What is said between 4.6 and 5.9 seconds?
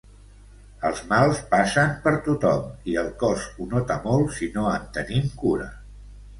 en tenim cura.